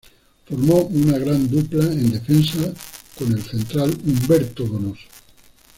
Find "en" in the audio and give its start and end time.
1.83-2.09